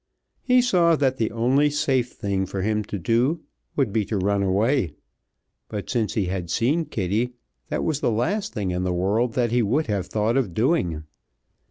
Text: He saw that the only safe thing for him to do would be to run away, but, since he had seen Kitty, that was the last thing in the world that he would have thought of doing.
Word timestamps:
He 0.41 0.63
saw 0.63 0.95
that 0.95 1.17
the 1.17 1.29
only 1.29 1.69
safe 1.69 2.09
thing 2.13 2.47
for 2.47 2.63
him 2.63 2.83
to 2.85 2.97
do 2.97 3.41
would 3.75 3.93
be 3.93 4.03
to 4.05 4.17
run 4.17 4.41
away, 4.41 4.95
but, 5.69 5.91
since 5.91 6.15
he 6.15 6.25
had 6.25 6.49
seen 6.49 6.85
Kitty, 6.85 7.33
that 7.67 7.83
was 7.83 7.99
the 7.99 8.09
last 8.09 8.51
thing 8.51 8.71
in 8.71 8.81
the 8.83 8.93
world 8.95 9.33
that 9.35 9.51
he 9.51 9.61
would 9.61 9.85
have 9.85 10.07
thought 10.07 10.37
of 10.37 10.55
doing. 10.55 11.03